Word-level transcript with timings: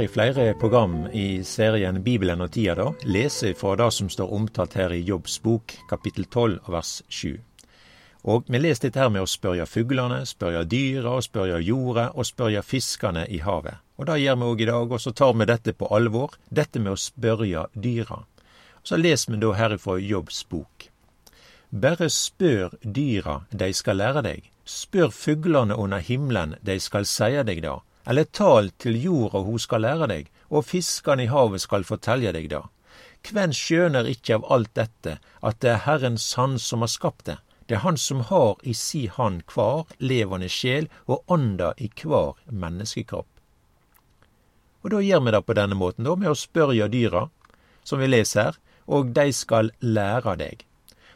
i 0.00 0.08
flere 0.08 0.54
program 0.54 1.06
i 1.12 1.44
serien 1.44 2.02
Bibelen 2.02 2.40
og 2.40 2.52
tida 2.54 2.74
da 2.78 2.86
lese 3.04 3.52
fra 3.58 3.74
det 3.76 3.88
som 3.92 4.08
står 4.08 4.32
omtalt 4.32 4.76
her 4.78 4.92
i 4.96 5.02
Jobbs 5.04 5.36
bok, 5.44 5.74
kapittel 5.90 6.24
12 6.24 6.70
vers 6.72 6.92
7. 7.08 7.34
Og 8.32 8.48
vi 8.48 8.60
leser 8.60 8.86
dette 8.86 9.00
her 9.02 9.10
med 9.12 9.24
å 9.24 9.28
spørre 9.28 9.66
fuglene, 9.68 10.22
spørre 10.28 10.62
dyra, 10.68 11.18
spørre 11.20 11.60
jorda 11.64 12.06
og 12.14 12.28
spørre 12.28 12.62
fiskene 12.64 13.26
i 13.28 13.42
havet. 13.44 13.82
Og 14.00 14.08
det 14.08 14.20
gjør 14.22 14.40
vi 14.40 14.48
òg 14.48 14.62
i 14.64 14.70
dag, 14.70 14.94
og 14.96 15.04
så 15.04 15.12
tar 15.12 15.34
vi 15.36 15.48
dette 15.50 15.76
på 15.76 15.90
alvor, 15.92 16.38
dette 16.48 16.80
med 16.80 16.94
å 16.94 17.00
spørre 17.00 17.66
dyra. 17.74 18.22
Så 18.82 18.96
leser 18.96 19.34
vi 19.34 19.42
da 19.44 19.52
herifra 19.58 19.98
Jobbs 20.00 20.40
bok. 20.48 20.88
Bare 21.70 22.08
spør 22.08 22.78
dyra, 22.82 23.42
de 23.52 23.72
skal 23.76 24.00
lære 24.00 24.24
deg. 24.24 24.48
Spør 24.64 25.12
fuglene 25.12 25.76
under 25.76 26.00
himmelen, 26.00 26.56
de 26.62 26.80
skal 26.80 27.04
seie 27.04 27.44
deg 27.44 27.60
da 27.66 27.80
eller 28.06 28.24
tal 28.24 28.70
til 28.78 28.96
jorda 29.02 29.42
hun 29.44 29.58
skal 29.58 29.84
lære 29.84 30.08
deg, 30.10 30.30
og 30.50 30.66
fiskane 30.66 31.26
i 31.26 31.30
havet 31.30 31.62
skal 31.62 31.84
fortelje 31.84 32.32
deg 32.34 32.48
det. 32.50 32.62
Kven 33.26 33.52
skjøner 33.52 34.08
ikkje 34.08 34.38
av 34.38 34.46
alt 34.54 34.72
dette, 34.74 35.18
at 35.44 35.60
det 35.60 35.74
er 35.74 35.84
Herrens 35.84 36.32
hand 36.40 36.60
som 36.64 36.80
har 36.84 36.92
skapt 36.92 37.26
det? 37.28 37.36
Det 37.68 37.76
er 37.76 37.84
Han 37.84 37.96
som 37.96 38.20
har 38.26 38.56
i 38.66 38.72
si 38.74 39.06
hand 39.06 39.44
kvar 39.46 39.84
levende 39.98 40.48
sjel 40.48 40.88
og 41.06 41.22
ånda 41.30 41.74
i 41.78 41.86
kvar 41.88 42.34
menneskekropp. 42.50 43.28
Og 44.82 44.90
da 44.90 45.02
gjør 45.04 45.20
vi 45.26 45.34
det 45.36 45.42
på 45.46 45.54
denne 45.54 45.76
måten, 45.76 46.04
da, 46.04 46.16
med 46.16 46.32
å 46.32 46.38
spørre 46.38 46.88
dyra, 46.88 47.28
som 47.84 48.00
vi 48.00 48.08
leser 48.08 48.42
her, 48.42 48.58
og 48.88 49.12
de 49.14 49.28
skal 49.32 49.70
lære 49.80 50.34
deg. 50.40 50.64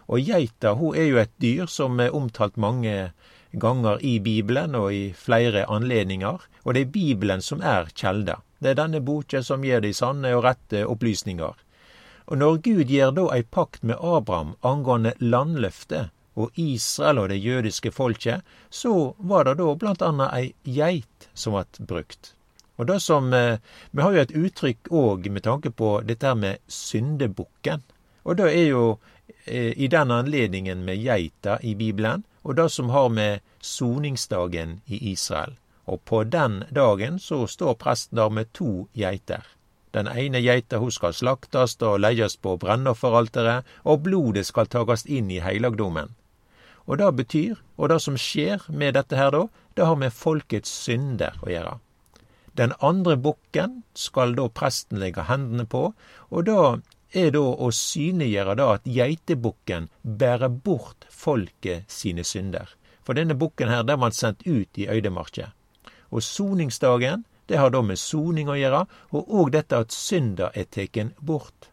Og 0.06 0.20
geita 0.20 0.74
hun 0.78 0.94
er 0.94 1.08
jo 1.08 1.18
et 1.22 1.32
dyr 1.40 1.66
som 1.66 1.98
er 2.00 2.14
omtalt 2.14 2.60
mange 2.60 3.12
ganger 3.50 3.98
i 4.04 4.18
Bibelen 4.20 4.76
og 4.78 4.92
i 4.92 5.04
flere 5.16 5.64
anledninger, 5.70 6.38
og 6.64 6.74
det 6.74 6.80
er 6.80 6.92
Bibelen 6.96 7.42
som 7.42 7.62
er 7.62 7.90
kjelda. 7.94 8.40
Det 8.58 8.72
er 8.72 8.80
denne 8.80 9.00
boka 9.04 9.42
som 9.44 9.64
gir 9.64 9.82
de 9.84 9.92
sanne 9.94 10.32
og 10.36 10.44
rette 10.46 10.84
opplysninger. 10.88 11.54
Og 12.24 12.38
når 12.40 12.60
Gud 12.64 12.88
gir 12.88 13.10
da 13.12 13.26
ei 13.34 13.42
pakt 13.42 13.82
med 13.84 14.00
Abraham 14.00 14.54
angående 14.64 15.12
landløftet 15.20 16.08
og 16.34 16.56
Israel 16.58 17.20
og 17.20 17.28
det 17.28 17.42
jødiske 17.44 17.92
folket, 17.92 18.40
så 18.70 19.14
var 19.18 19.44
det 19.44 19.58
da 19.60 19.74
blant 19.78 20.02
annet 20.02 20.32
ei 20.32 20.46
geit 20.64 21.28
som 21.34 21.54
vart 21.58 21.78
brukt. 21.78 22.32
Og 22.76 22.86
det 22.86 23.00
som, 23.02 23.32
eh, 23.32 23.58
Vi 23.92 24.02
har 24.02 24.12
jo 24.12 24.20
et 24.20 24.32
uttrykk 24.34 24.88
òg 24.90 25.30
med 25.30 25.42
tanke 25.42 25.70
på 25.70 26.00
dette 26.06 26.34
med 26.34 26.58
syndebukken. 26.68 27.82
Og 28.24 28.36
det 28.36 28.52
er 28.52 28.68
jo 28.68 28.98
eh, 29.46 29.72
i 29.76 29.86
den 29.86 30.10
anledningen 30.10 30.84
med 30.84 30.98
geita 30.98 31.58
i 31.62 31.74
Bibelen 31.74 32.24
og 32.42 32.56
det 32.56 32.70
som 32.70 32.88
har 32.88 33.08
med 33.08 33.40
soningsdagen 33.60 34.80
i 34.86 35.12
Israel. 35.12 35.54
Og 35.86 36.00
på 36.04 36.22
den 36.24 36.62
dagen 36.72 37.18
så 37.18 37.44
står 37.46 37.76
presten 37.80 38.16
der 38.16 38.32
med 38.32 38.52
to 38.52 38.88
geiter. 38.96 39.44
Den 39.94 40.08
ene 40.10 40.40
geita 40.42 40.80
hun 40.82 40.90
skal 40.90 41.14
slaktast 41.14 41.82
og 41.86 42.00
leies 42.02 42.34
på 42.36 42.56
brennofferalteret, 42.58 43.62
og 43.84 44.02
blodet 44.08 44.46
skal 44.48 44.66
takast 44.66 45.06
inn 45.06 45.30
i 45.30 45.42
heilagdommen. 45.44 46.14
Og 46.86 46.98
det 46.98 47.12
betyr, 47.16 47.60
og 47.76 47.88
det 47.92 48.00
som 48.02 48.16
skjer 48.18 48.64
med 48.68 48.96
dette 48.98 49.16
her 49.16 49.30
da, 49.32 49.44
det 49.76 49.86
har 49.86 50.00
med 50.00 50.12
folkets 50.12 50.72
synder 50.84 51.38
å 51.44 51.52
gjøre. 51.52 51.78
Den 52.58 52.74
andre 52.78 53.16
bukken 53.18 53.82
skal 53.98 54.34
da 54.38 54.48
presten 54.50 55.00
legge 55.02 55.24
hendene 55.30 55.66
på, 55.66 55.88
og 56.30 56.46
da 56.46 56.76
er 57.14 57.32
da 57.34 57.42
å 57.42 57.70
synliggjøre 57.74 58.54
da 58.58 58.68
at 58.76 58.86
geitebukken 58.90 59.88
bærer 60.02 60.50
bort 60.50 61.06
folket 61.10 61.90
sine 61.90 62.26
synder. 62.26 62.68
For 63.06 63.14
denne 63.18 63.36
bukken 63.38 63.70
her, 63.70 63.82
den 63.86 64.00
var 64.02 64.14
sendt 64.16 64.46
ut 64.46 64.78
i 64.80 64.88
øydemarka. 64.90 65.52
Og 66.14 66.22
soningsdagen, 66.22 67.24
det 67.50 67.58
har 67.58 67.72
da 67.74 67.82
med 67.82 67.98
soning 67.98 68.48
å 68.48 68.56
gjøre, 68.56 68.84
og 69.12 69.32
òg 69.40 69.50
dette 69.56 69.80
at 69.84 69.92
synda 69.92 70.52
er 70.54 70.68
teken 70.70 71.12
bort. 71.18 71.70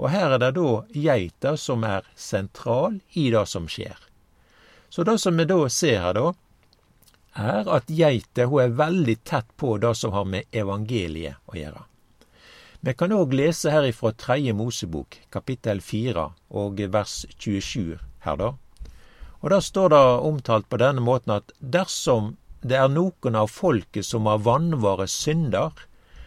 Og 0.00 0.08
her 0.10 0.32
er 0.34 0.40
det 0.40 0.54
da 0.56 0.70
geita 0.96 1.52
som 1.60 1.84
er 1.84 2.08
sentral 2.16 2.98
i 3.12 3.28
det 3.30 3.44
som 3.46 3.68
skjer. 3.70 3.98
Så 4.88 5.04
det 5.04 5.18
som 5.20 5.36
vi 5.36 5.46
da 5.48 5.60
ser 5.68 6.00
her, 6.02 6.16
da, 6.16 6.32
er 7.38 7.68
at 7.76 7.92
geita 7.92 8.48
hun 8.48 8.64
er 8.64 8.74
veldig 8.76 9.16
tett 9.24 9.48
på 9.56 9.76
det 9.80 9.94
som 9.96 10.12
har 10.16 10.26
med 10.28 10.48
evangeliet 10.52 11.38
å 11.48 11.56
gjøre. 11.56 11.86
Vi 12.82 12.94
kan 12.98 13.14
òg 13.14 13.36
lese 13.38 13.70
her 13.70 13.86
ifra 13.86 14.10
Tredje 14.18 14.52
Mosebok, 14.58 15.20
kapittel 15.30 15.80
fire 15.80 16.32
og 16.50 16.80
vers 16.90 17.22
27 17.38 18.00
her, 18.26 18.36
da. 18.40 18.50
Og 19.42 19.50
da 19.54 19.60
står 19.62 19.92
det 19.94 20.02
omtalt 20.26 20.68
på 20.68 20.80
denne 20.82 21.02
måten 21.02 21.36
at 21.36 21.54
dersom 21.60 22.34
det 22.62 22.78
er 22.78 22.92
noen 22.92 23.38
av 23.38 23.50
folket 23.50 24.06
som 24.06 24.28
har 24.30 24.42
vannvare 24.46 25.08
synder 25.10 25.72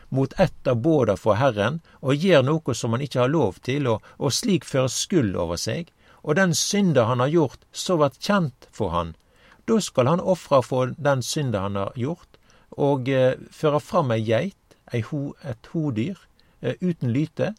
mot 0.09 0.33
ett 0.39 0.67
av 0.67 0.77
båda 0.85 1.15
for 1.17 1.39
Herren, 1.39 1.81
og 2.01 2.21
gjør 2.21 2.45
noe 2.45 2.75
som 2.77 2.93
han 2.93 3.03
ikke 3.03 3.23
har 3.23 3.33
lov 3.33 3.59
til, 3.65 3.87
og, 3.87 4.03
og 4.19 4.33
slik 4.35 4.67
fører 4.67 4.91
skyld 4.91 5.35
over 5.35 5.59
seg, 5.59 5.89
og 6.21 6.37
den 6.39 6.53
synda 6.57 7.07
han 7.09 7.23
har 7.23 7.33
gjort, 7.33 7.65
så 7.71 7.97
vært 8.01 8.21
kjent 8.21 8.69
for 8.71 8.93
han, 8.93 9.15
da 9.65 9.79
skal 9.81 10.11
han 10.11 10.21
ofre 10.21 10.61
for 10.63 10.93
den 10.97 11.25
synda 11.25 11.65
han 11.65 11.79
har 11.79 11.97
gjort, 11.99 12.39
og 12.77 13.09
eh, 13.09 13.33
føre 13.51 13.81
fram 13.81 14.13
ei 14.13 14.21
geit, 14.21 14.77
ei 14.93 15.01
ho, 15.09 15.33
et 15.43 15.73
hodyr, 15.73 16.19
Eh, 16.65 16.75
uten 16.79 17.13
lyte. 17.13 17.53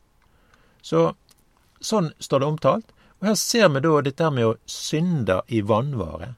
Så 0.83 1.15
sånn 1.81 2.11
står 2.19 2.43
det 2.43 2.47
omtalt. 2.47 2.93
Og 3.21 3.31
her 3.31 3.39
ser 3.39 3.69
vi 3.73 3.83
da 3.85 4.01
dette 4.05 4.31
med 4.35 4.49
å 4.49 4.57
synde 4.71 5.41
i 5.47 5.63
vannvare. 5.63 6.35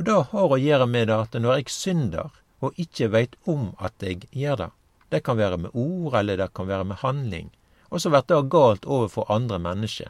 Og 0.00 0.04
det 0.08 0.14
har 0.30 0.48
å 0.48 0.56
gjøre 0.56 0.86
med 0.88 1.10
det 1.10 1.16
at 1.26 1.34
når 1.36 1.58
jeg 1.58 1.72
synder 1.74 2.30
og 2.64 2.78
ikke 2.80 3.10
veit 3.12 3.34
om 3.44 3.74
at 3.84 3.92
jeg 4.00 4.22
gjør 4.32 4.56
det, 4.56 4.68
det 5.12 5.20
kan 5.26 5.36
være 5.36 5.58
med 5.60 5.74
ord, 5.76 6.14
eller 6.16 6.40
det 6.40 6.46
kan 6.56 6.70
være 6.70 6.86
med 6.88 7.02
handling, 7.02 7.50
og 7.92 8.00
så 8.00 8.08
blir 8.08 8.24
det 8.32 8.38
galt 8.54 8.88
overfor 8.88 9.28
andre 9.28 9.58
mennesker, 9.60 10.08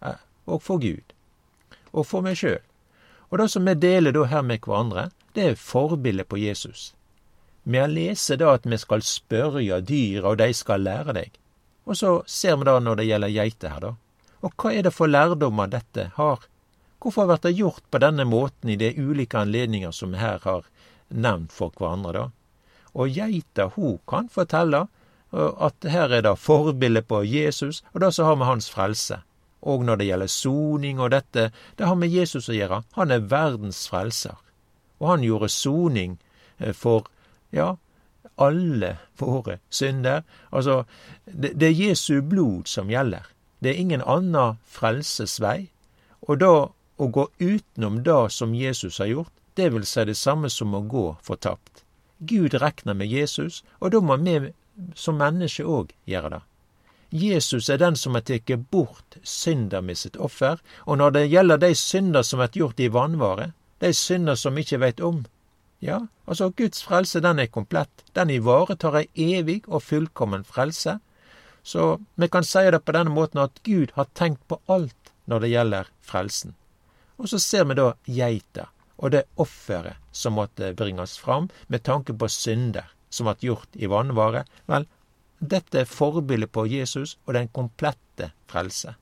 eh, 0.00 0.16
og 0.48 0.62
for 0.64 0.80
Gud, 0.80 1.12
og 1.92 2.08
for 2.08 2.24
meg 2.24 2.40
sjøl. 2.40 2.64
Og 3.28 3.42
det 3.42 3.50
som 3.52 3.68
vi 3.68 3.76
deler 3.76 4.16
da 4.16 4.24
her 4.32 4.48
med 4.48 4.64
hverandre, 4.64 5.10
det 5.36 5.50
er 5.50 5.60
forbildet 5.60 6.30
på 6.32 6.40
Jesus. 6.40 6.94
Vi 7.68 7.86
lest 7.92 8.32
da 8.40 8.54
at 8.56 8.64
vi 8.64 8.80
skal 8.80 9.04
spørre 9.04 9.82
dyra, 9.84 10.30
og 10.30 10.40
de 10.40 10.48
skal 10.56 10.88
lære 10.88 11.12
deg. 11.12 11.36
Og 11.84 12.00
så 12.00 12.22
ser 12.24 12.56
vi 12.56 12.70
da 12.70 12.80
når 12.80 13.02
det 13.02 13.10
gjelder 13.10 13.36
geiter 13.36 13.76
her, 13.76 13.84
da. 13.90 13.94
Og 14.40 14.56
hva 14.56 14.72
er 14.72 14.88
det 14.88 14.96
for 14.96 15.12
lærdommer 15.12 15.68
dette 15.68 16.12
har? 16.16 16.48
Hvorfor 17.06 17.28
blir 17.30 17.38
det 17.38 17.54
gjort 17.54 17.84
på 17.90 17.98
denne 18.02 18.24
måten 18.26 18.70
i 18.72 18.74
de 18.76 18.88
ulike 18.98 19.38
anledninger 19.38 19.92
som 19.94 20.10
vi 20.10 20.18
her 20.18 20.40
har 20.42 20.64
nevnt 21.14 21.52
for 21.54 21.70
hverandre, 21.78 22.12
da? 22.12 22.24
Og 22.98 23.12
geita, 23.14 23.68
hun 23.76 24.00
kan 24.10 24.26
fortelle 24.26 24.88
at 25.30 25.86
her 25.86 26.10
er 26.10 26.24
det 26.26 26.32
forbilde 26.42 27.04
på 27.06 27.20
Jesus, 27.22 27.84
og 27.94 28.00
da 28.02 28.10
så 28.10 28.26
har 28.26 28.40
vi 28.40 28.48
hans 28.48 28.66
frelse. 28.74 29.20
Og 29.62 29.84
når 29.86 30.00
det 30.00 30.08
gjelder 30.08 30.32
soning 30.34 30.98
og 30.98 31.12
dette, 31.14 31.52
det 31.78 31.86
har 31.86 31.94
med 31.94 32.10
Jesus 32.10 32.48
å 32.50 32.56
gjøre. 32.56 32.82
Han 32.98 33.14
er 33.14 33.30
verdens 33.30 33.84
frelser. 33.86 34.34
Og 34.98 35.08
han 35.12 35.22
gjorde 35.22 35.48
soning 35.54 36.18
eh, 36.58 36.74
for 36.74 37.06
ja, 37.54 37.76
alle 38.34 38.96
våre 39.22 39.60
synder. 39.70 40.24
Altså, 40.50 40.82
det, 41.24 41.54
det, 41.54 41.70
er 41.70 41.82
Jesu 41.86 42.18
blod 42.22 42.66
som 42.66 42.90
gjelder. 42.90 43.30
Det 43.62 43.70
er 43.70 43.82
ingen 43.82 44.02
annen 44.02 44.58
frelsesvei. 44.66 45.68
Og 46.26 46.42
da 46.42 46.52
å 46.96 47.08
gå 47.12 47.28
utenom 47.38 48.02
det 48.02 48.30
som 48.30 48.54
Jesus 48.54 48.98
har 48.98 49.06
gjort, 49.06 49.32
det 49.54 49.70
vil 49.72 49.86
si 49.86 50.04
det 50.04 50.16
samme 50.16 50.50
som 50.50 50.74
å 50.74 50.82
gå 50.84 51.06
fortapt. 51.22 51.84
Gud 52.18 52.54
regner 52.54 52.94
med 52.94 53.08
Jesus, 53.08 53.62
og 53.80 53.92
da 53.92 54.00
må 54.00 54.16
vi 54.16 54.52
som 54.94 55.16
mennesker 55.20 55.68
òg 55.68 55.92
gjøre 56.04 56.36
det. 56.36 56.42
Jesus 57.10 57.68
er 57.70 57.78
den 57.78 57.96
som 57.96 58.16
har 58.16 58.24
tatt 58.26 58.50
bort 58.70 59.16
synder 59.22 59.80
med 59.80 59.96
sitt 59.96 60.16
offer, 60.16 60.58
og 60.84 60.98
når 60.98 61.10
det 61.16 61.28
gjelder 61.28 61.62
de 61.62 61.74
synder 61.74 62.22
som 62.22 62.40
er 62.40 62.52
gjort 62.52 62.80
i 62.80 62.88
vanvare, 62.92 63.52
de 63.80 63.92
synder 63.94 64.34
som 64.34 64.54
vi 64.54 64.64
ikke 64.66 64.80
veit 64.82 65.00
om, 65.00 65.24
ja, 65.78 66.06
altså 66.24 66.50
Guds 66.50 66.82
frelse 66.84 67.20
den 67.20 67.38
er 67.38 67.52
komplett. 67.52 68.04
Den 68.16 68.30
ivaretar 68.32 68.96
ei 68.96 69.08
evig 69.36 69.62
og 69.68 69.84
fullkommen 69.84 70.44
frelse. 70.44 70.98
Så 71.62 71.98
vi 72.14 72.28
kan 72.28 72.44
si 72.44 72.64
det 72.70 72.84
på 72.84 72.94
denne 72.96 73.12
måten 73.12 73.42
at 73.42 73.60
Gud 73.62 73.92
har 73.94 74.08
tenkt 74.14 74.46
på 74.48 74.60
alt 74.66 75.12
når 75.26 75.44
det 75.44 75.52
gjelder 75.52 75.90
frelsen. 76.00 76.54
Og 77.16 77.30
så 77.32 77.40
ser 77.42 77.64
vi 77.68 77.78
da 77.78 77.92
geita 78.04 78.68
og 78.96 79.12
det 79.12 79.26
offeret 79.40 80.00
som 80.12 80.36
måtte 80.38 80.72
bringes 80.76 81.16
fram 81.20 81.48
med 81.68 81.84
tanke 81.84 82.14
på 82.16 82.28
synder 82.32 82.92
som 83.12 83.28
ble 83.28 83.50
gjort 83.50 83.76
i 83.76 83.88
vanvare. 83.90 84.44
Vel, 84.68 84.86
dette 85.38 85.82
er 85.82 85.90
forbildet 85.90 86.52
på 86.52 86.66
Jesus 86.68 87.16
og 87.26 87.36
den 87.36 87.48
komplette 87.52 88.32
frelse. 88.50 88.96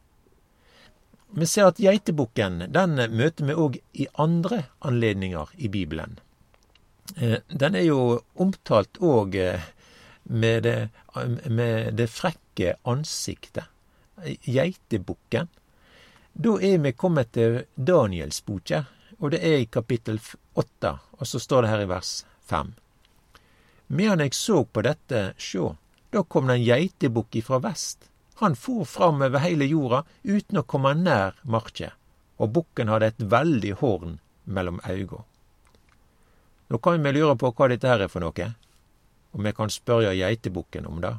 Vi 1.34 1.46
ser 1.50 1.70
at 1.70 1.80
geitebukken 1.82 2.68
den 2.74 2.98
møter 3.10 3.48
vi 3.48 3.58
òg 3.58 3.78
i 3.92 4.06
andre 4.22 4.64
anledninger 4.86 5.50
i 5.58 5.70
Bibelen. 5.70 6.18
Eh, 7.16 7.40
den 7.48 7.74
er 7.74 7.86
jo 7.88 8.20
omtalt 8.40 9.00
òg 9.02 9.34
eh, 9.38 9.64
med, 10.24 10.68
med, 11.50 11.94
det 11.98 12.06
frekke 12.10 12.76
ansiktet. 12.84 13.66
Geitebukken. 14.46 15.50
Da 16.34 16.56
er 16.60 16.78
vi 16.78 16.92
kommet 16.92 17.30
til 17.32 17.60
Danielsboka, 17.74 18.84
og 19.18 19.30
det 19.30 19.38
er 19.46 19.60
i 19.62 19.66
kapittel 19.70 20.18
åtte, 20.58 20.96
og 21.18 21.26
så 21.30 21.38
står 21.38 21.62
det 21.62 21.70
her 21.70 21.82
i 21.84 21.90
vers 21.90 22.14
fem. 22.42 22.72
Medan 23.86 24.24
eg 24.24 24.34
så 24.34 24.64
på 24.64 24.82
dette, 24.82 25.32
sjå, 25.38 25.76
Da 26.10 26.22
kom 26.22 26.46
det 26.46 26.54
en 26.54 26.62
geitebukk 26.62 27.36
ifra 27.36 27.58
vest. 27.58 28.04
Han 28.38 28.54
for 28.54 28.84
fram 28.84 29.22
over 29.22 29.42
hele 29.42 29.66
jorda 29.66 30.04
uten 30.22 30.60
å 30.60 30.62
komme 30.62 30.92
nær 30.94 31.34
marka, 31.42 31.88
og 32.38 32.52
bukken 32.54 32.90
hadde 32.90 33.08
et 33.10 33.24
veldig 33.32 33.72
horn 33.80 34.18
mellom 34.44 34.78
auga. 34.84 35.24
Nå 36.70 36.78
kan 36.78 37.02
vi 37.02 37.12
lure 37.12 37.34
på 37.34 37.50
hva 37.50 37.68
dette 37.70 37.90
her 37.90 38.06
er 38.06 38.12
for 38.12 38.22
noe, 38.22 38.46
og 39.34 39.42
vi 39.42 39.52
kan 39.52 39.70
spørre 39.70 40.14
geitebukken 40.14 40.86
om 40.86 41.02
det. 41.02 41.16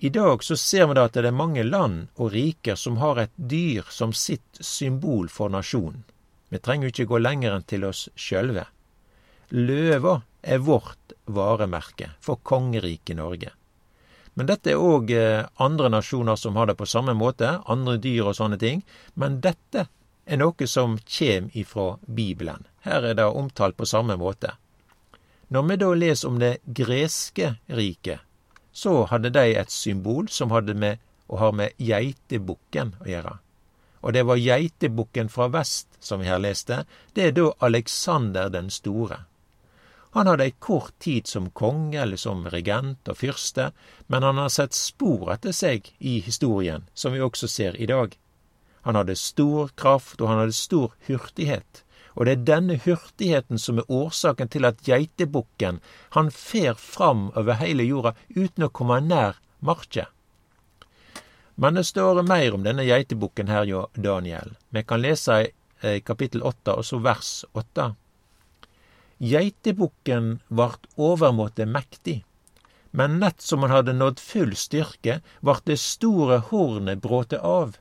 I 0.00 0.08
dag 0.08 0.44
så 0.44 0.56
ser 0.56 0.86
vi 0.86 0.94
da 0.94 1.08
at 1.08 1.16
det 1.18 1.26
er 1.26 1.34
mange 1.34 1.64
land 1.66 2.06
og 2.22 2.30
riker 2.30 2.78
som 2.78 3.00
har 3.02 3.18
et 3.18 3.32
dyr 3.34 3.88
som 3.90 4.12
sitt 4.14 4.60
symbol 4.62 5.26
for 5.26 5.50
nasjonen. 5.50 6.04
Vi 6.48 6.60
trenger 6.62 6.92
ikke 6.92 7.08
gå 7.10 7.18
lenger 7.18 7.56
enn 7.56 7.66
til 7.66 7.82
oss 7.88 8.04
sjølve. 8.14 8.62
Løva 9.50 10.20
er 10.42 10.62
vårt 10.62 11.16
varemerke 11.26 12.12
for 12.22 12.38
kongeriket 12.46 13.18
Norge. 13.18 13.50
Men 14.38 14.46
dette 14.46 14.70
er 14.70 14.78
òg 14.78 15.10
eh, 15.10 15.48
andre 15.66 15.90
nasjoner 15.90 16.38
som 16.38 16.54
har 16.54 16.70
det 16.70 16.78
på 16.78 16.86
samme 16.86 17.16
måte, 17.18 17.56
andre 17.66 17.96
dyr 17.98 18.30
og 18.30 18.38
sånne 18.38 18.60
ting. 18.62 18.84
Men 19.18 19.40
dette 19.42 19.88
er 20.24 20.38
noe 20.38 20.70
som 20.70 20.94
kjem 21.02 21.50
ifra 21.58 21.96
Bibelen. 22.06 22.68
Her 22.86 23.02
er 23.02 23.18
det 23.18 23.26
omtalt 23.26 23.74
på 23.74 23.88
samme 23.88 24.14
måte. 24.20 24.54
Når 25.50 25.68
vi 25.72 25.80
da 25.82 25.90
leser 26.06 26.30
om 26.30 26.38
det 26.38 26.54
greske 26.62 27.56
riket, 27.66 28.22
så 28.78 28.94
hadde 29.10 29.34
de 29.34 29.44
et 29.58 29.72
symbol 29.74 30.28
som 30.30 30.54
hadde 30.54 30.74
med 30.78 31.02
og 31.28 31.40
har 31.42 31.54
med 31.60 31.80
geitebukken 31.82 32.94
å 33.02 33.08
gjøre. 33.10 33.32
Og 34.06 34.14
det 34.14 34.22
var 34.28 34.38
geitebukken 34.38 35.30
fra 35.32 35.48
vest 35.50 35.98
som 36.00 36.22
vi 36.22 36.28
her 36.30 36.38
leste. 36.38 36.84
Det 37.14 37.26
er 37.26 37.34
da 37.34 37.48
Aleksander 37.66 38.52
den 38.54 38.70
store. 38.70 39.24
Han 40.14 40.30
hadde 40.30 40.46
ei 40.46 40.54
kort 40.62 40.94
tid 41.02 41.26
som 41.28 41.50
konge 41.50 41.98
eller 42.00 42.16
som 42.16 42.46
regent 42.48 43.10
og 43.10 43.18
fyrste, 43.18 43.72
men 44.06 44.24
han 44.24 44.38
har 44.40 44.54
sett 44.54 44.78
spor 44.78 45.34
etter 45.34 45.52
seg 45.52 45.90
i 45.98 46.18
historien, 46.24 46.86
som 46.94 47.12
vi 47.12 47.20
også 47.20 47.50
ser 47.50 47.76
i 47.76 47.90
dag. 47.90 48.14
Han 48.86 48.96
hadde 48.96 49.18
stor 49.20 49.74
kraft, 49.76 50.20
og 50.22 50.30
han 50.30 50.40
hadde 50.44 50.56
stor 50.56 50.94
hurtighet. 51.10 51.82
Og 52.18 52.26
det 52.26 52.32
er 52.34 52.46
denne 52.48 52.76
hurtigheten 52.82 53.60
som 53.62 53.78
er 53.78 53.90
årsaken 53.94 54.50
til 54.50 54.66
at 54.66 54.80
geitebukken, 54.82 55.78
han 56.18 56.30
fer 56.34 56.74
fram 56.74 57.28
over 57.38 57.60
hele 57.60 57.86
jorda 57.86 58.16
uten 58.34 58.66
å 58.66 58.72
komme 58.74 58.98
nær 59.06 59.38
marka. 59.62 60.08
Men 61.54 61.78
det 61.78 61.86
står 61.86 62.24
mer 62.26 62.54
om 62.54 62.66
denne 62.66 62.86
geitebukken 62.86 63.50
her, 63.50 63.64
jo, 63.70 63.86
Daniel. 63.94 64.56
Vi 64.74 64.82
kan 64.82 65.02
lese 65.02 65.38
i 65.82 66.00
kapittel 66.02 66.42
åtte, 66.42 66.74
og 66.74 66.86
så 66.86 66.98
vers 67.02 67.44
åtte. 67.54 67.92
Geitebukken 69.18 70.40
vart 70.48 70.90
overmåte 70.94 71.66
mektig, 71.66 72.24
men 72.90 73.18
nett 73.22 73.42
som 73.42 73.62
han 73.62 73.74
hadde 73.74 73.94
nådd 73.94 74.18
full 74.22 74.54
styrke, 74.58 75.20
vart 75.40 75.66
det 75.70 75.78
store 75.82 76.40
hornet 76.50 77.02
bråte 77.02 77.38
av, 77.38 77.76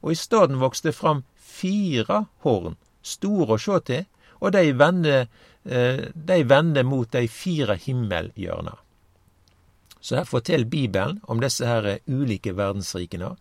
og 0.00 0.12
i 0.12 0.20
staden 0.20 0.60
vokste 0.60 0.92
fram 0.96 1.24
fire 1.36 2.24
horn, 2.44 2.76
store 3.02 3.56
å 3.56 3.60
sjå 3.60 3.80
til, 3.86 4.06
og 4.40 4.52
de 4.52 4.72
vende, 4.72 5.26
eh, 5.64 6.08
de 6.14 6.38
vende 6.44 6.84
mot 6.84 7.10
de 7.10 7.26
fire 7.28 7.76
himmelhjørna. 7.76 8.76
Så 10.00 10.16
her 10.16 10.24
forteller 10.24 10.64
Bibelen 10.64 11.20
om 11.28 11.40
disse 11.40 11.66
her 11.66 11.98
ulike 12.06 12.52
verdensrikene, 12.56 13.36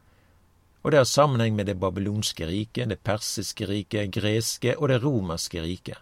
og 0.82 0.92
det 0.92 0.98
har 0.98 1.08
sammenheng 1.08 1.56
med 1.56 1.68
det 1.68 1.80
babylonske 1.80 2.48
riket, 2.48 2.90
det 2.90 3.04
persiske 3.04 3.68
riket, 3.68 4.12
greske 4.12 4.76
og 4.78 4.88
det 4.90 5.02
romerske 5.04 5.62
riket. 5.62 5.98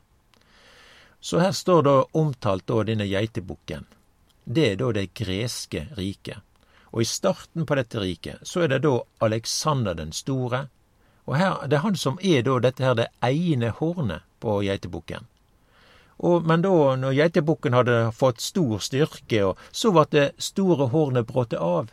Så 1.20 1.40
her 1.40 1.52
står 1.52 1.82
da 1.84 1.96
omtalt 2.14 2.68
da 2.68 2.84
denne 2.86 3.08
geitebukken. 3.10 3.88
Det 4.46 4.72
er 4.72 4.76
da 4.78 4.92
det 4.94 5.14
greske 5.18 5.88
riket. 5.98 6.44
Og 6.94 7.02
i 7.02 7.10
starten 7.10 7.66
på 7.66 7.76
dette 7.76 8.00
riket 8.00 8.46
så 8.48 8.64
er 8.64 8.72
det 8.72 8.84
da 8.86 8.94
Aleksander 9.26 9.98
den 9.98 10.14
store. 10.16 10.68
Og 11.28 11.36
her, 11.36 11.68
det 11.68 11.80
er 11.80 11.84
han 11.84 11.98
som 12.00 12.20
er 12.24 12.46
da 12.48 12.58
dette 12.64 12.84
her 12.84 12.96
det 12.96 13.10
ene 13.26 13.74
hornet 13.80 14.24
på 14.40 14.62
geitebukken. 14.64 15.28
Men 16.18 16.64
da 16.64 16.96
når 16.98 17.14
geitebukken 17.20 17.76
hadde 17.78 17.98
fått 18.16 18.42
stor 18.42 18.80
styrke, 18.82 19.44
og 19.52 19.60
så 19.72 19.92
ble 19.94 20.08
det 20.16 20.28
store 20.42 20.90
hornet 20.94 21.28
brutt 21.30 21.54
av. 21.54 21.92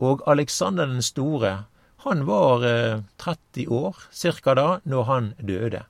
Og 0.00 0.22
Aleksander 0.28 0.86
den 0.86 1.02
store, 1.02 1.64
han 2.04 2.22
var 2.28 2.64
eh, 2.64 3.02
30 3.20 3.66
år 3.68 3.96
cirka 4.12 4.54
da, 4.54 4.68
når 4.84 5.08
han 5.08 5.32
døde. 5.38 5.82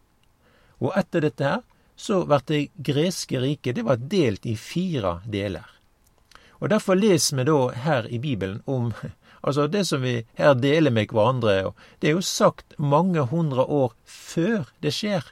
Og 0.81 0.97
etter 0.99 1.27
dette 1.27 1.45
her 1.47 1.61
så 2.01 2.23
ble 2.25 2.41
det 2.49 2.63
greske 2.81 3.43
riket 3.43 3.77
det 3.77 3.85
var 3.87 4.01
delt 4.01 4.47
i 4.49 4.57
fire 4.57 5.19
deler. 5.29 5.69
Og 6.61 6.73
Derfor 6.73 6.97
leser 6.97 7.37
vi 7.37 7.45
da 7.49 7.59
her 7.85 8.09
i 8.09 8.19
Bibelen 8.19 8.63
om 8.67 8.91
altså 9.41 9.67
det 9.67 9.85
som 9.89 10.03
vi 10.03 10.21
her 10.39 10.55
deler 10.55 10.93
med 10.95 11.13
hverandre. 11.13 11.73
Det 11.99 12.11
er 12.11 12.17
jo 12.19 12.25
sagt 12.25 12.75
mange 12.79 13.27
hundre 13.33 13.65
år 13.65 13.93
før 14.05 14.71
det 14.81 14.95
skjer. 14.97 15.25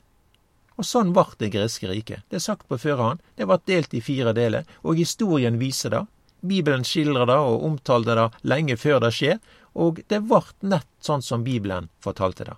Og 0.78 0.86
sånn 0.86 1.10
ble 1.14 1.26
det 1.40 1.50
greske 1.56 1.88
riket. 1.90 2.22
Det 2.30 2.38
er 2.38 2.44
sagt 2.44 2.68
på 2.68 2.78
førhånd. 2.78 3.22
Det 3.34 3.48
ble 3.48 3.58
delt 3.66 3.94
i 3.94 4.04
fire 4.04 4.32
deler, 4.36 4.68
og 4.86 5.00
historien 5.00 5.58
viser 5.58 5.94
det. 5.94 6.04
Bibelen 6.40 6.84
skildrer 6.86 7.26
det 7.26 7.38
og 7.42 7.64
omtalte 7.66 8.14
det 8.14 8.28
lenge 8.46 8.76
før 8.78 9.00
det 9.02 9.10
skjer, 9.16 9.40
og 9.74 9.98
det 10.06 10.22
ble 10.30 10.42
nett 10.70 10.88
sånn 11.02 11.22
som 11.22 11.42
Bibelen 11.44 11.90
fortalte 12.04 12.46
det. 12.46 12.54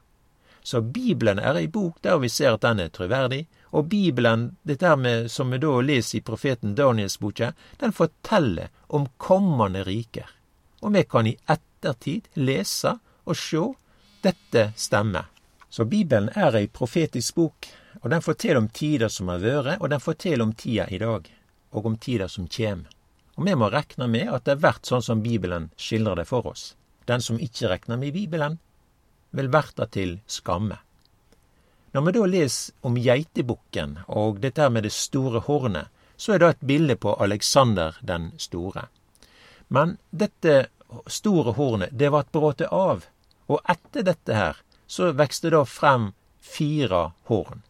Så 0.63 0.83
Bibelen 0.85 1.39
er 1.41 1.57
ei 1.57 1.69
bok 1.73 2.03
der 2.05 2.19
vi 2.21 2.29
ser 2.29 2.59
at 2.59 2.65
den 2.67 2.83
er 2.85 2.93
troverdig, 2.93 3.47
og 3.73 3.89
Bibelen, 3.89 4.57
dette 4.63 4.93
med, 4.97 5.31
som 5.33 5.51
vi 5.51 5.61
da 5.63 5.79
leser 5.81 6.19
i 6.19 6.25
profeten 6.27 6.75
Daniels 6.77 7.17
boke, 7.23 7.53
den 7.81 7.97
forteller 7.97 8.69
om 8.89 9.09
kommende 9.17 9.87
riker. 9.89 10.29
Og 10.81 10.95
vi 10.95 11.05
kan 11.05 11.27
i 11.27 11.37
ettertid 11.49 12.29
lese 12.35 12.97
og 13.25 13.37
sjå 13.37 13.65
dette 14.25 14.71
stemmer. 14.77 15.29
Så 15.71 15.85
Bibelen 15.85 16.31
er 16.35 16.57
ei 16.59 16.67
profetisk 16.67 17.37
bok, 17.37 17.69
og 18.03 18.11
den 18.11 18.23
forteller 18.25 18.59
om 18.59 18.69
tider 18.69 19.09
som 19.09 19.29
har 19.31 19.43
vært, 19.43 19.79
og 19.81 19.91
den 19.93 20.03
forteller 20.03 20.43
om 20.45 20.55
tida 20.55 20.89
i 20.91 20.99
dag, 20.99 21.29
og 21.71 21.87
om 21.87 21.99
tida 21.99 22.29
som 22.29 22.49
kjem. 22.49 22.87
Og 23.37 23.47
vi 23.47 23.55
må 23.55 23.71
rekne 23.71 24.09
med 24.11 24.33
at 24.35 24.45
det 24.45 24.57
er 24.57 24.65
vært 24.67 24.89
sånn 24.91 25.05
som 25.05 25.23
Bibelen 25.23 25.71
skildrer 25.79 26.21
det 26.21 26.27
for 26.29 26.51
oss. 26.51 26.75
Den 27.07 27.23
som 27.23 27.39
ikke 27.41 27.71
rekner 27.71 28.01
med 28.01 28.13
Bibelen, 28.15 28.59
vil 29.31 29.49
verta 29.49 29.87
til 29.87 30.19
skamme. 30.27 30.81
Når 31.95 32.03
vi 32.07 32.13
da 32.15 32.27
leser 32.27 32.87
om 32.87 32.99
geitebukken 32.99 33.97
og 34.09 34.41
dette 34.43 34.69
med 34.71 34.85
det 34.87 34.93
store 34.95 35.43
hornet, 35.47 35.87
så 36.17 36.35
er 36.35 36.43
det 36.43 36.49
et 36.51 36.67
bilde 36.67 36.97
på 37.01 37.15
Aleksander 37.23 37.97
den 38.07 38.33
store. 38.39 38.89
Men 39.71 39.97
dette 40.11 40.67
store 41.07 41.55
hornet, 41.55 41.95
det 41.95 42.11
ble 42.11 42.25
bråte 42.35 42.69
av, 42.75 43.07
og 43.47 43.63
etter 43.71 44.07
dette 44.07 44.35
her 44.35 44.59
så 44.91 45.13
vekste 45.15 45.53
det 45.55 45.63
frem 45.71 46.11
fire 46.43 47.11
horn. 47.31 47.63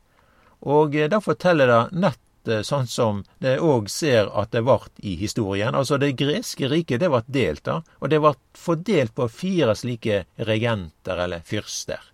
Og 0.60 0.96
eh, 0.96 1.08
da 1.12 1.20
forteller 1.20 1.68
det 1.68 2.00
nett 2.00 2.48
eh, 2.48 2.62
sånn 2.64 2.88
som 2.88 3.24
det 3.44 3.58
òg 3.60 3.90
ser 3.92 4.32
at 4.32 4.52
det 4.56 4.64
ble 4.64 4.78
i 5.04 5.16
historien. 5.20 5.76
Altså 5.76 6.00
det 6.00 6.16
greske 6.20 6.68
riket 6.72 7.04
det 7.04 7.12
ble 7.12 7.20
delt, 7.28 7.64
da, 7.68 7.80
og 8.00 8.12
det 8.12 8.22
ble 8.24 8.32
fordelt 8.56 9.14
på 9.16 9.28
fire 9.28 9.76
slike 9.76 10.24
regenter 10.48 11.20
eller 11.26 11.44
fyrster 11.44 12.10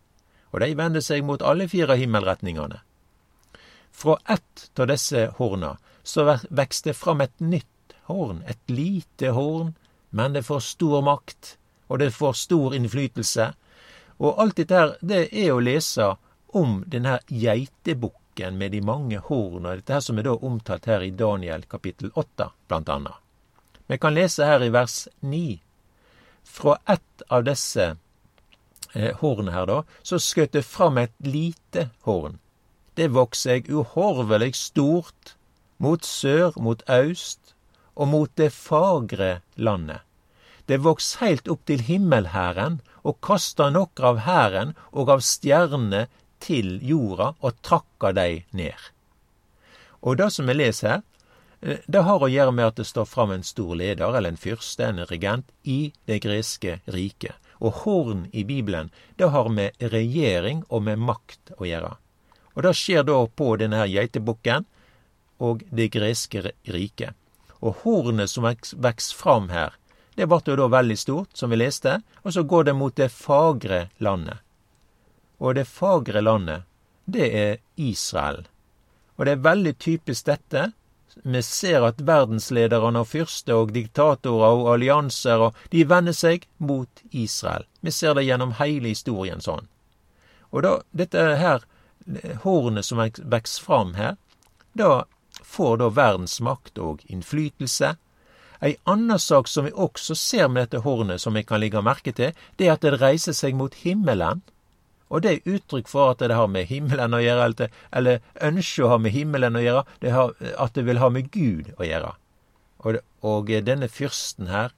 og 0.57 0.63
de 0.65 0.73
vender 0.73 1.05
seg 1.05 1.25
mot 1.29 1.43
alle 1.45 1.67
fire 1.69 1.99
himmelretningene. 2.01 2.79
Fra 3.93 4.17
ett 4.25 4.71
av 4.81 4.89
disse 4.89 5.27
horna 5.37 5.77
så 6.03 6.25
vokste 6.25 6.91
det 6.91 6.97
fram 6.97 7.21
et 7.21 7.35
nytt 7.45 7.69
horn, 8.07 8.43
et 8.47 8.71
lite 8.71 9.31
horn, 9.37 9.75
men 10.11 10.33
det 10.33 10.47
får 10.47 10.61
stor 10.61 11.03
makt, 11.03 11.57
og 11.89 11.99
det 11.99 12.13
får 12.15 12.33
stor 12.33 12.75
innflytelse. 12.75 13.51
Og 14.19 14.41
alt 14.41 14.57
dette 14.57 14.79
her, 14.79 14.95
det 15.01 15.27
er 15.33 15.53
å 15.53 15.61
lese 15.61 16.15
om 16.57 16.81
denne 16.87 17.19
geitebukken 17.29 18.57
med 18.59 18.73
de 18.73 18.81
mange 18.81 19.21
horn, 19.29 19.67
og 19.67 19.83
dette 19.83 19.97
her 19.97 20.05
som 20.05 20.19
er 20.19 20.29
da 20.29 20.37
omtalt 20.37 20.89
her 20.89 21.05
i 21.05 21.13
Daniel 21.13 21.67
kapittel 21.69 22.13
8, 22.15 22.51
blant 22.69 22.93
annet. 22.93 23.23
Vi 23.87 23.99
kan 24.03 24.17
lese 24.17 24.47
her 24.47 24.65
i 24.65 24.73
vers 24.75 25.07
9. 25.21 25.61
Fra 26.47 26.79
ett 26.87 27.23
av 27.29 27.45
disse 27.47 27.97
eh, 28.95 29.13
hornene 29.21 29.55
her, 29.55 29.67
da, 29.67 29.83
så 30.03 30.19
skjøt 30.23 30.55
det 30.57 30.65
fram 30.67 30.99
et 30.99 31.15
lite 31.23 31.91
horn. 32.07 32.39
Det 32.97 33.11
vokste 33.13 33.51
seg 33.51 33.69
uhorvelig 33.69 34.55
stort 34.57 35.37
mot 35.83 36.05
sør, 36.07 36.57
mot 36.57 36.81
aust 36.89 37.56
og 37.97 38.09
mot 38.13 38.33
det 38.37 38.53
fagre 38.55 39.41
landet. 39.55 40.03
Det 40.67 40.81
voks 40.83 41.17
heilt 41.21 41.49
opp 41.49 41.65
til 41.69 41.83
himmelhæren 41.87 42.81
og 43.07 43.21
kasta 43.23 43.71
nokre 43.71 44.13
av 44.13 44.23
hæren 44.27 44.75
og 44.91 45.13
av 45.15 45.23
stjernene 45.23 46.07
til 46.43 46.79
jorda 46.83 47.33
og 47.41 47.61
trakka 47.63 48.13
dei 48.17 48.45
ned. 48.51 48.79
Og 50.03 50.19
det 50.19 50.31
som 50.35 50.47
vi 50.51 50.57
leser 50.59 50.89
her, 50.89 51.03
eh, 51.63 51.79
det 51.87 52.03
har 52.03 52.23
å 52.23 52.31
gjøre 52.31 52.53
med 52.53 52.67
at 52.67 52.77
det 52.83 52.87
står 52.87 53.07
fram 53.07 53.31
en 53.31 53.47
stor 53.47 53.75
leder, 53.75 54.15
eller 54.15 54.29
en 54.29 54.37
fyrste, 54.37 54.85
en 54.85 55.07
regent, 55.07 55.47
i 55.65 55.93
det 56.07 56.21
greske 56.23 56.81
riket. 56.87 57.35
Og 57.61 57.73
horn 57.85 58.27
i 58.33 58.45
Bibelen, 58.45 58.91
det 59.17 59.31
har 59.31 59.49
med 59.49 59.73
regjering 59.81 60.65
og 60.69 60.83
med 60.83 60.99
makt 60.99 61.55
å 61.57 61.65
gjøre. 61.65 61.97
Og 62.55 62.63
det 62.63 62.75
skjer 62.77 63.05
da 63.05 63.27
på 63.27 63.57
denne 63.57 63.81
her 63.81 63.89
geitebukken 63.89 64.67
og 65.41 65.65
det 65.71 65.91
greske 65.93 66.53
riket. 66.69 67.17
Og 67.61 67.83
hornet 67.85 68.31
som 68.31 68.47
vokser 68.47 69.17
fram 69.17 69.51
her, 69.51 69.75
det 70.17 70.29
ble 70.29 70.41
jo 70.47 70.57
da 70.57 70.67
veldig 70.73 70.97
stort, 70.99 71.37
som 71.37 71.53
vi 71.53 71.59
leste, 71.61 72.01
og 72.25 72.33
så 72.33 72.43
går 72.43 72.69
det 72.69 72.75
mot 72.77 72.97
det 72.97 73.11
fagre 73.13 73.89
landet. 74.01 74.41
Og 75.39 75.55
det 75.59 75.67
fagre 75.69 76.23
landet, 76.25 76.65
det 77.05 77.29
er 77.37 77.59
Israel. 77.77 78.47
Og 79.17 79.27
det 79.27 79.37
er 79.37 79.45
veldig 79.45 79.75
typisk 79.79 80.27
dette. 80.27 80.71
Vi 81.23 81.43
ser 81.43 81.85
at 81.85 82.01
verdenslederne 82.05 83.01
og 83.05 83.09
fyrster 83.09 83.61
og 83.61 83.73
diktatorer 83.77 84.61
og 84.61 84.73
allianser 84.75 85.47
og 85.49 85.61
de 85.73 85.85
vender 85.89 86.17
seg 86.17 86.45
mot 86.59 87.03
Israel. 87.11 87.65
Vi 87.81 87.93
ser 87.93 88.17
det 88.17 88.27
gjennom 88.27 88.57
hele 88.61 88.93
historien 88.93 89.41
sånn. 89.41 89.69
Og 90.53 90.65
da, 90.65 90.79
dette 90.93 91.23
her, 91.41 91.65
hornet 92.45 92.87
som 92.87 93.01
vokser 93.01 93.65
fram 93.65 93.95
her, 93.97 94.17
da 94.77 95.05
får 95.47 95.79
da 95.83 95.93
verdens 95.95 96.41
makt 96.43 96.79
og 96.83 97.07
innflytelse 97.07 97.95
Ei 98.61 98.77
anna 98.85 99.19
sak 99.19 99.49
som 99.49 99.65
vi 99.65 99.73
også 99.73 100.15
ser 100.17 100.49
med 100.49 100.67
dette 100.67 100.83
hornet, 100.85 101.21
som 101.21 101.35
vi 101.37 101.45
kan 101.45 101.61
legge 101.61 101.83
merke 101.85 102.13
til, 102.17 102.33
det 102.57 102.69
er 102.69 102.77
at 102.77 102.85
det 102.85 103.01
reiser 103.03 103.37
seg 103.37 103.57
mot 103.57 103.75
himmelen. 103.83 104.41
Og 105.13 105.23
det 105.23 105.33
er 105.33 105.57
uttrykk 105.57 105.91
for 105.91 106.15
at 106.15 106.25
det 106.25 106.35
har 106.35 106.49
med 106.51 106.67
himmelen 106.71 107.15
å 107.15 107.21
gjøre, 107.23 107.51
eller, 107.51 107.75
eller 107.93 108.23
ønsker 108.49 108.87
å 108.87 108.95
ha 108.95 108.99
med 108.99 109.15
himmelen 109.15 109.59
å 109.59 109.63
gjøre, 109.63 109.85
det 110.03 110.15
har, 110.15 110.33
at 110.57 110.75
det 110.75 110.87
vil 110.89 111.03
ha 111.03 111.11
med 111.13 111.31
Gud 111.31 111.71
å 111.77 111.87
gjøre. 111.87 112.15
Og, 112.83 112.99
og 113.23 113.53
denne 113.69 113.91
fyrsten 113.93 114.51
her, 114.51 114.73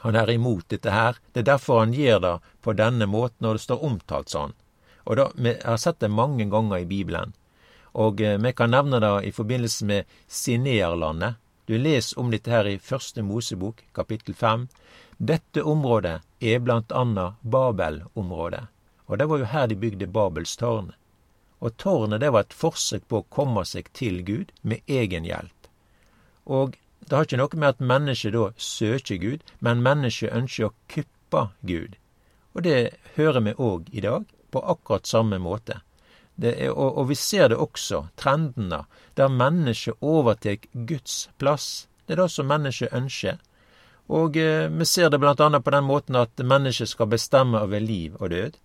han 0.00 0.16
er 0.16 0.32
imot 0.32 0.70
dette 0.72 0.90
her. 0.94 1.20
Det 1.34 1.44
er 1.44 1.50
derfor 1.52 1.82
han 1.82 1.94
gjør 1.94 2.20
det 2.24 2.34
på 2.64 2.72
denne 2.78 3.06
måten 3.10 3.44
når 3.44 3.58
det 3.58 3.64
står 3.66 3.84
omtalt 3.84 4.32
sånn. 4.32 4.56
Og 5.04 5.16
da, 5.18 5.28
Vi 5.34 5.54
har 5.64 5.78
sett 5.80 6.00
det 6.00 6.08
mange 6.08 6.46
ganger 6.48 6.80
i 6.80 6.88
Bibelen. 6.88 7.34
Og 7.92 8.20
eh, 8.20 8.38
vi 8.38 8.52
kan 8.52 8.70
nevne 8.70 9.00
det 9.00 9.12
i 9.28 9.32
forbindelse 9.32 9.84
med 9.84 10.04
Sineerlandet. 10.26 11.34
Du 11.66 11.78
leser 11.78 12.18
om 12.18 12.30
dette 12.30 12.50
her 12.50 12.66
i 12.66 12.78
Første 12.78 13.22
Mosebok, 13.22 13.84
kapittel 13.94 14.34
fem. 14.34 14.68
Dette 15.18 15.62
området 15.62 16.20
er 16.40 16.58
blant 16.58 16.92
annet 16.92 17.38
Babel-området. 17.42 18.64
Og 19.06 19.18
det 19.18 19.26
var 19.26 19.38
jo 19.38 19.50
her 19.52 19.66
de 19.66 19.76
bygde 19.76 20.06
Babels 20.06 20.56
tårn. 20.56 20.92
Og 21.60 21.76
tårnet 21.76 22.22
det 22.22 22.30
var 22.32 22.46
et 22.46 22.56
forsøk 22.56 23.06
på 23.08 23.20
å 23.20 23.28
komme 23.28 23.64
seg 23.68 23.90
til 23.92 24.22
Gud 24.24 24.52
med 24.62 24.80
egen 24.86 25.26
hjelp. 25.28 25.68
Og 26.46 26.78
det 27.06 27.16
har 27.16 27.26
ikke 27.26 27.40
noe 27.40 27.58
med 27.58 27.74
at 27.74 27.84
mennesket 27.92 28.34
da 28.34 28.46
søker 28.56 29.20
Gud, 29.20 29.44
men 29.58 29.84
mennesket 29.84 30.32
ønsker 30.32 30.70
å 30.70 30.74
kuppe 30.88 31.46
Gud. 31.66 31.96
Og 32.54 32.64
det 32.66 32.94
hører 33.16 33.44
vi 33.46 33.54
òg 33.58 33.90
i 33.92 34.02
dag, 34.04 34.24
på 34.50 34.62
akkurat 34.72 35.06
samme 35.06 35.38
måte. 35.38 35.80
Er, 36.40 36.70
og, 36.70 36.96
og, 36.98 37.08
vi 37.10 37.14
ser 37.14 37.50
det 37.52 37.58
også, 37.60 38.06
trendene, 38.16 38.84
der 39.16 39.28
mennesket 39.28 40.00
overtar 40.00 40.56
Guds 40.72 41.28
plass. 41.38 41.86
Det 42.06 42.16
er 42.16 42.22
det 42.22 42.30
som 42.32 42.48
mennesket 42.48 42.94
ønsker. 42.96 43.36
Og 44.10 44.36
eh, 44.40 44.66
vi 44.72 44.86
ser 44.88 45.10
det 45.10 45.20
annet 45.22 45.64
på 45.64 45.70
den 45.70 45.84
måten 45.86 46.16
at 46.16 46.42
mennesket 46.42 46.88
skal 46.88 47.10
bestemme 47.12 47.60
over 47.60 47.80
liv 47.80 48.16
og 48.18 48.30
død. 48.30 48.56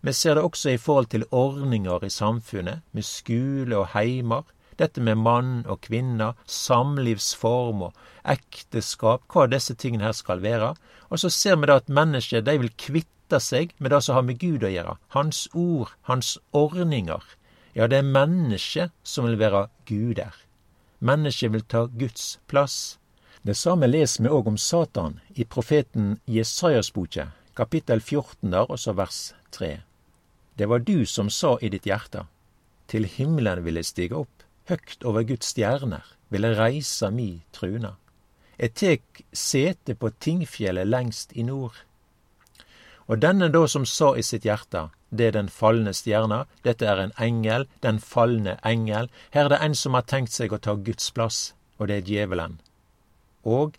Vi 0.00 0.12
ser 0.12 0.34
det 0.34 0.42
også 0.46 0.70
i 0.70 0.78
forhold 0.78 1.06
til 1.10 1.26
ordninger 1.30 2.04
i 2.04 2.10
samfunnet, 2.10 2.82
med 2.92 3.02
skole 3.02 3.76
og 3.76 3.92
heimer. 3.94 4.42
Dette 4.78 5.02
med 5.02 5.18
mann 5.18 5.64
og 5.66 5.80
kvinner, 5.82 6.36
samlivsform 6.46 7.82
og 7.88 7.94
ekteskap, 8.24 9.24
hva 9.26 9.48
disse 9.50 9.74
tingene 9.74 10.06
her 10.06 10.14
skal 10.14 10.42
være. 10.42 10.74
Og 11.10 11.18
så 11.18 11.30
ser 11.34 11.58
vi 11.58 11.66
da 11.66 11.80
at 11.82 11.90
mennesket 11.90 12.46
de 12.46 12.58
vil 12.62 12.70
kvitte 12.78 13.17
kvitter 13.28 13.44
seg 13.44 13.74
med 13.78 13.90
det 13.92 14.00
som 14.02 14.14
har 14.16 14.24
med 14.24 14.38
Gud 14.40 14.64
å 14.64 14.68
gjøre. 14.72 14.96
Hans 15.12 15.48
ord, 15.52 15.92
hans 16.08 16.38
ordninger. 16.52 17.20
Ja, 17.76 17.86
det 17.86 17.98
er 17.98 18.02
mennesket 18.02 18.90
som 19.04 19.26
vil 19.26 19.36
være 19.36 19.68
guder. 19.84 20.32
Mennesket 21.00 21.52
vil 21.52 21.62
ta 21.62 21.86
Guds 21.86 22.38
plass. 22.48 22.98
Det 23.44 23.54
samme 23.54 23.86
leser 23.86 24.24
vi 24.24 24.32
òg 24.32 24.48
om 24.48 24.56
Satan 24.56 25.20
i 25.36 25.44
profeten 25.44 26.18
Jesajas 26.26 26.90
boke, 26.90 27.28
kapittel 27.54 28.00
14 28.00 28.50
der, 28.50 28.64
også 28.64 28.96
vers 28.96 29.34
3. 29.52 29.82
Det 30.56 30.66
var 30.66 30.80
du 30.80 31.04
som 31.04 31.28
sa 31.28 31.58
i 31.60 31.68
ditt 31.68 31.84
hjerte, 31.84 32.24
til 32.88 33.04
himmelen 33.04 33.62
vil 33.64 33.76
jeg 33.76 33.84
stige 33.84 34.16
opp, 34.16 34.42
høgt 34.68 35.04
over 35.04 35.22
Guds 35.22 35.52
stjerner, 35.52 36.02
vil 36.30 36.48
jeg 36.48 36.56
reise 36.56 37.12
mi 37.12 37.42
truna. 37.52 37.98
Jeg 38.58 38.74
tek 38.74 39.22
sete 39.32 39.94
på 39.94 40.10
tingfjellet 40.18 40.88
lengst 40.88 41.36
i 41.36 41.44
nord. 41.44 41.76
Og 43.08 43.20
denne 43.24 43.48
da 43.48 43.64
som 43.68 43.86
sa 43.88 44.12
i 44.16 44.22
sitt 44.22 44.44
hjerte, 44.44 44.88
det 45.10 45.30
er 45.30 45.36
den 45.38 45.48
falne 45.48 45.94
stjerna, 45.96 46.42
dette 46.62 46.84
er 46.84 47.00
en 47.00 47.14
engel, 47.16 47.64
den 47.80 48.00
falne 48.04 48.58
engel, 48.68 49.08
her 49.32 49.46
er 49.46 49.54
det 49.54 49.60
en 49.64 49.76
som 49.80 49.96
har 49.96 50.04
tenkt 50.04 50.34
seg 50.36 50.52
å 50.52 50.60
ta 50.60 50.76
Guds 50.76 51.08
plass, 51.16 51.38
og 51.78 51.88
det 51.88 52.02
er 52.02 52.10
djevelen. 52.10 52.58
Og 53.48 53.78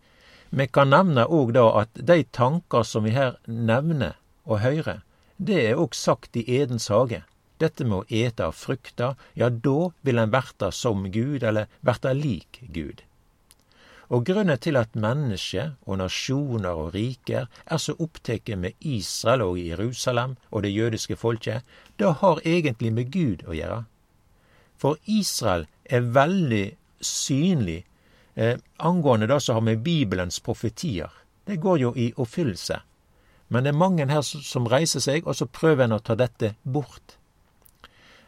vi 0.50 0.66
kan 0.66 0.90
nevne 0.90 1.28
òg 1.30 1.54
da 1.54 1.68
at 1.84 1.94
de 1.94 2.24
tanker 2.34 2.84
som 2.84 3.06
vi 3.06 3.14
her 3.14 3.38
nevner 3.46 4.18
og 4.50 4.64
hører, 4.66 5.04
det 5.38 5.60
er 5.70 5.82
òg 5.82 5.94
sagt 5.94 6.40
i 6.40 6.48
Edens 6.60 6.90
hage. 6.90 7.22
Dette 7.62 7.86
med 7.86 8.02
å 8.02 8.08
ete 8.10 8.48
av 8.48 8.56
frukta, 8.56 9.14
ja, 9.36 9.50
da 9.50 9.92
vil 10.02 10.20
en 10.22 10.34
verta 10.34 10.72
som 10.72 11.06
Gud, 11.12 11.44
eller 11.44 11.68
verta 11.86 12.16
lik 12.16 12.62
Gud. 12.74 13.04
Og 14.10 14.26
grunnen 14.26 14.58
til 14.58 14.78
at 14.80 14.96
mennesker 14.98 15.76
og 15.86 16.00
nasjoner 16.02 16.74
og 16.74 16.96
riker 16.96 17.46
er 17.66 17.78
så 17.78 17.94
opptatt 18.02 18.50
med 18.58 18.74
Israel 18.82 19.44
og 19.46 19.60
Jerusalem 19.62 20.36
og 20.50 20.64
det 20.66 20.74
jødiske 20.74 21.16
folket, 21.16 21.62
det 22.00 22.16
har 22.22 22.42
egentlig 22.46 22.94
med 22.94 23.12
Gud 23.14 23.46
å 23.46 23.54
gjøre. 23.54 23.84
For 24.82 24.98
Israel 25.06 25.68
er 25.86 26.10
veldig 26.16 26.66
synlig 27.06 27.84
eh, 28.36 28.58
angående 28.78 29.30
det 29.30 29.42
som 29.46 29.60
har 29.60 29.68
med 29.68 29.84
Bibelens 29.86 30.40
profetier. 30.40 31.12
Det 31.46 31.60
går 31.62 31.80
jo 31.80 31.94
i 31.96 32.10
oppfyllelse. 32.18 32.82
Men 33.50 33.64
det 33.66 33.74
er 33.74 33.82
mange 33.82 34.10
her 34.10 34.22
som 34.26 34.68
reiser 34.70 35.06
seg, 35.06 35.28
og 35.28 35.36
så 35.36 35.46
prøver 35.46 35.86
en 35.86 35.98
å 35.98 36.02
ta 36.02 36.16
dette 36.18 36.56
bort. 36.64 37.19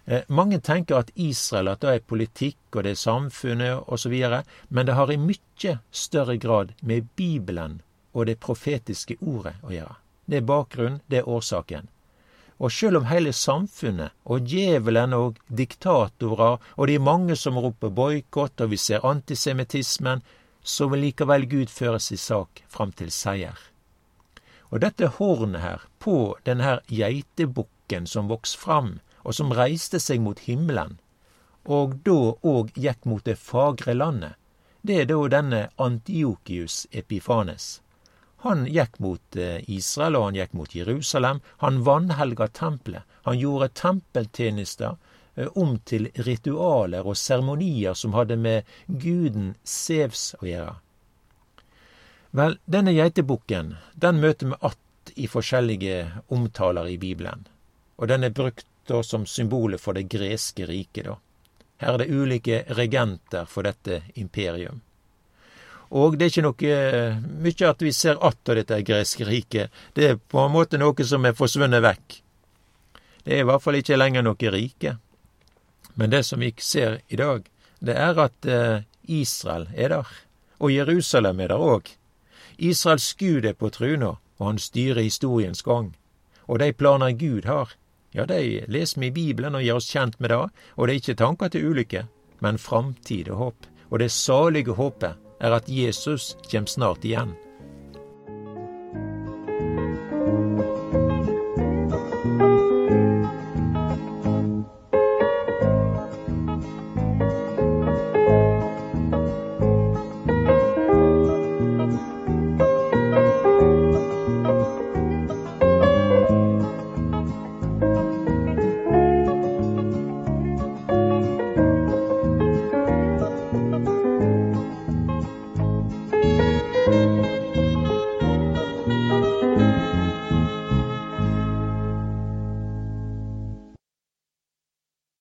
Eh, 0.06 0.24
mange 0.28 0.60
tenker 0.60 0.98
at 0.98 1.12
Israel 1.16 1.70
at 1.72 1.82
det 1.84 1.94
er 1.94 2.06
politikk 2.08 2.76
og 2.76 2.84
det 2.84 2.96
er 2.96 3.02
samfunnet 3.04 3.88
osv., 3.88 4.16
men 4.70 4.86
det 4.88 4.98
har 4.98 5.12
i 5.12 5.20
mye 5.22 5.78
større 5.92 6.38
grad 6.38 6.74
med 6.82 7.08
Bibelen 7.16 7.82
og 8.14 8.26
det 8.26 8.40
profetiske 8.40 9.18
ordet 9.22 9.56
å 9.64 9.72
gjøre. 9.72 9.96
Det 10.26 10.38
er 10.40 10.48
bakgrunnen, 10.48 11.02
det 11.08 11.22
er 11.22 11.30
årsaken. 11.30 11.90
Og 12.62 12.70
sjøl 12.70 13.00
om 13.00 13.08
hele 13.10 13.34
samfunnet 13.34 14.14
og 14.30 14.46
djevelen 14.46 15.14
og 15.18 15.40
diktatorer 15.50 16.60
og 16.78 16.88
de 16.88 16.98
mange 17.02 17.36
som 17.36 17.58
roper 17.58 17.90
boikott, 17.90 18.62
og 18.62 18.70
vi 18.74 18.78
ser 18.78 19.06
antisemittismen, 19.06 20.22
så 20.62 20.88
vil 20.92 21.08
likevel 21.08 21.48
Gud 21.50 21.74
føre 21.74 22.00
sin 22.00 22.22
sak 22.22 22.62
fram 22.70 22.92
til 22.94 23.10
seier. 23.12 23.58
Og 24.70 24.84
dette 24.84 25.10
hornet 25.18 25.62
her, 25.62 25.88
på 26.00 26.38
denne 26.46 26.80
geitebukken 26.88 28.06
som 28.08 28.30
vokser 28.30 28.62
fram, 28.62 28.92
og 29.24 29.36
som 29.38 29.54
reiste 29.54 30.00
seg 30.00 30.22
mot 30.22 30.40
himmelen, 30.48 30.98
og 31.66 32.00
da 32.06 32.34
òg 32.42 32.74
gikk 32.74 33.06
mot 33.06 33.24
det 33.26 33.38
fagre 33.38 33.94
landet, 33.94 34.34
det 34.82 35.04
er 35.04 35.08
da 35.12 35.20
denne 35.30 35.62
Antiokius 35.78 36.88
Epifanes. 36.92 37.82
Han 38.42 38.66
gikk 38.66 38.98
mot 38.98 39.36
eh, 39.38 39.62
Israel, 39.70 40.18
og 40.18 40.24
han 40.26 40.38
gikk 40.40 40.54
mot 40.58 40.72
Jerusalem. 40.74 41.42
Han 41.62 41.84
vanhelga 41.86 42.48
tempelet. 42.48 43.06
Han 43.30 43.38
gjorde 43.38 43.68
tempeltjenester 43.78 44.96
eh, 45.36 45.50
om 45.54 45.76
til 45.86 46.10
ritualer 46.26 47.06
og 47.06 47.20
seremonier 47.22 47.94
som 47.94 48.18
hadde 48.18 48.40
med 48.42 48.66
guden 48.88 49.54
Sevs 49.62 50.32
å 50.42 50.50
gjøre. 50.50 50.74
Vel, 52.32 52.58
denne 52.66 52.96
geitebukken 52.96 53.76
den 53.94 54.20
møter 54.24 54.48
vi 54.48 54.56
att 54.60 54.78
i 55.16 55.28
forskjellige 55.28 56.12
omtaler 56.28 56.88
i 56.88 56.98
Bibelen. 56.98 57.48
Og 57.96 58.08
den 58.08 58.24
er 58.24 58.34
brukt 58.34 58.66
da 58.92 59.02
som 59.04 59.26
symbolet 59.26 59.82
for 59.82 59.98
det 59.98 60.10
greske 60.12 60.68
riket. 60.68 61.06
da. 61.06 61.18
Her 61.82 61.96
er 61.96 62.04
det 62.04 62.14
ulike 62.14 62.64
regenter 62.78 63.46
for 63.50 63.66
dette 63.66 64.04
imperium. 64.16 64.82
Og 65.92 66.16
det 66.16 66.26
er 66.26 66.32
ikke 66.32 66.44
noe 66.46 66.74
mye 67.44 67.68
at 67.68 67.82
vi 67.82 67.94
ser 67.94 68.20
att 68.22 68.50
av 68.50 68.56
dette 68.56 68.82
greske 68.82 69.26
riket. 69.26 69.72
Det 69.94 70.06
er 70.08 70.16
på 70.16 70.40
en 70.40 70.52
måte 70.52 70.78
noe 70.78 71.04
som 71.04 71.26
er 71.26 71.36
forsvunnet 71.36 71.84
vekk. 71.84 72.22
Det 73.24 73.34
er 73.36 73.42
i 73.44 73.48
hvert 73.50 73.62
fall 73.64 73.76
ikke 73.76 73.98
lenger 73.98 74.24
noe 74.24 74.52
rike. 74.54 74.96
Men 75.96 76.10
det 76.10 76.24
som 76.24 76.40
vi 76.40 76.54
ser 76.58 77.02
i 77.08 77.16
dag, 77.16 77.44
det 77.80 77.96
er 77.98 78.20
at 78.24 78.46
eh, 78.46 78.84
Israel 79.08 79.68
er 79.76 79.90
der. 79.90 80.08
Og 80.60 80.72
Jerusalem 80.72 81.40
er 81.40 81.52
der 81.52 81.60
òg. 81.60 81.92
Israels 82.58 83.14
Gud 83.20 83.46
er 83.46 83.54
på 83.54 83.70
truna, 83.70 84.16
og 84.38 84.48
han 84.48 84.60
styrer 84.60 85.02
historiens 85.02 85.62
gang. 85.62 85.96
Og 86.48 86.60
de 86.60 86.72
planer 86.74 87.12
Gud 87.12 87.46
har, 87.46 87.74
ja, 88.12 88.26
de 88.26 88.66
leser 88.68 89.02
vi 89.02 89.08
i 89.08 89.16
Bibelen 89.16 89.56
og 89.56 89.64
gjør 89.64 89.80
oss 89.80 89.92
kjent 89.92 90.18
med 90.20 90.34
det, 90.34 90.42
og 90.76 90.88
det 90.88 90.94
er 90.94 91.02
ikke 91.02 91.20
tanker 91.22 91.52
til 91.52 91.70
ulykke, 91.72 92.06
men 92.44 92.60
framtid 92.60 93.32
og 93.32 93.38
håp. 93.44 93.70
Og 93.92 94.00
det 94.00 94.12
salige 94.12 94.76
håpet 94.76 95.16
er 95.42 95.56
at 95.56 95.70
Jesus 95.70 96.36
kommer 96.52 96.72
snart 96.72 97.08
igjen. 97.08 97.34